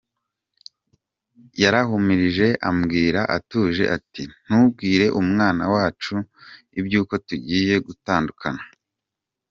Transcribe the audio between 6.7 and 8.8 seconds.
iby’uko tugiye gutandukana.